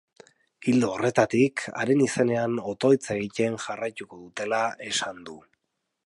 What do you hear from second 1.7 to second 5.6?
haren izenean otoitz egiten jarraituko dutela esan du.